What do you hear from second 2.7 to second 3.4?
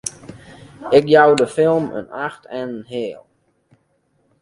heal!